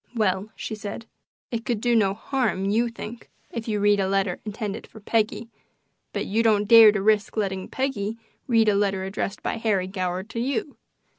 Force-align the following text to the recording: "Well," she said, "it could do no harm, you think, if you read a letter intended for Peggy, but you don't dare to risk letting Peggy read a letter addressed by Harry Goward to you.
"Well," 0.15 0.49
she 0.55 0.73
said, 0.73 1.05
"it 1.51 1.63
could 1.63 1.79
do 1.79 1.95
no 1.95 2.15
harm, 2.15 2.65
you 2.71 2.89
think, 2.89 3.29
if 3.51 3.67
you 3.67 3.79
read 3.79 3.99
a 3.99 4.07
letter 4.07 4.41
intended 4.45 4.87
for 4.87 4.99
Peggy, 4.99 5.51
but 6.11 6.25
you 6.25 6.41
don't 6.41 6.67
dare 6.67 6.91
to 6.91 7.03
risk 7.03 7.37
letting 7.37 7.67
Peggy 7.67 8.17
read 8.47 8.67
a 8.67 8.73
letter 8.73 9.03
addressed 9.03 9.43
by 9.43 9.57
Harry 9.57 9.85
Goward 9.85 10.27
to 10.31 10.39
you. 10.39 10.75